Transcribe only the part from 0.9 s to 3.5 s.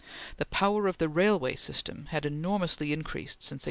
the railway system had enormously increased